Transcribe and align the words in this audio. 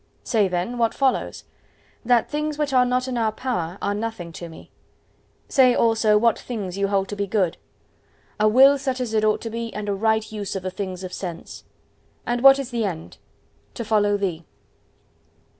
"Say 0.23 0.47
then, 0.47 0.79
what 0.79 0.95
follows?" 0.95 1.43
"That 2.03 2.27
things 2.27 2.57
which 2.57 2.73
are 2.73 2.85
not 2.87 3.07
in 3.07 3.19
our 3.19 3.31
power 3.31 3.77
are 3.83 3.93
nothing 3.93 4.31
to 4.31 4.49
me." 4.49 4.71
"Say 5.47 5.75
also 5.75 6.17
what 6.17 6.39
things 6.39 6.75
you 6.75 6.87
hold 6.87 7.07
to 7.09 7.15
be 7.15 7.27
good." 7.27 7.55
"A 8.39 8.47
will 8.47 8.79
such 8.79 8.99
as 8.99 9.13
it 9.13 9.23
ought 9.23 9.41
to 9.41 9.51
be, 9.51 9.71
and 9.75 9.87
a 9.87 9.93
right 9.93 10.31
use 10.31 10.55
of 10.55 10.63
the 10.63 10.71
things 10.71 11.03
of 11.03 11.13
sense." 11.13 11.65
"And 12.25 12.41
what 12.41 12.57
is 12.57 12.71
the 12.71 12.83
end?" 12.83 13.19
"To 13.75 13.85
follow 13.85 14.17
Thee!" 14.17 14.43